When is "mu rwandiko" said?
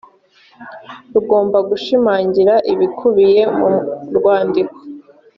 3.57-4.77